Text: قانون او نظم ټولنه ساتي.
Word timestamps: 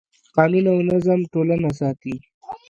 قانون 0.35 0.65
او 0.71 0.79
نظم 0.89 1.19
ټولنه 1.33 1.69
ساتي. 1.79 2.15